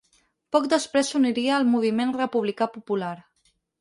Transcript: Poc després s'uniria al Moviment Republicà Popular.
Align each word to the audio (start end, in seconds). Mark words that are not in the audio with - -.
Poc 0.55 0.63
després 0.71 1.11
s'uniria 1.13 1.53
al 1.57 1.67
Moviment 1.73 2.15
Republicà 2.17 2.69
Popular. 2.79 3.13